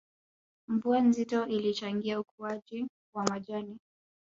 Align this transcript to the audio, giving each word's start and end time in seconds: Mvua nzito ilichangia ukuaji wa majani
Mvua 0.67 1.01
nzito 1.01 1.45
ilichangia 1.47 2.19
ukuaji 2.19 2.87
wa 3.13 3.23
majani 3.23 3.77